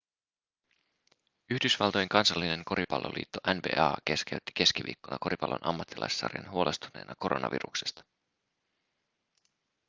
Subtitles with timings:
[1.51, 8.03] yhdysvaltojen kansallinen koripalloliitto nba keskeytti keskiviikkona koripallon ammattilaissarjan huolestuneena koronaviruksesta